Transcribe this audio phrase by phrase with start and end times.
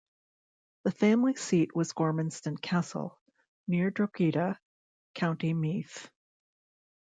[0.83, 3.19] The family seat was Gormanston Castle,
[3.67, 4.57] near Drogheda,
[5.13, 6.09] County Meath.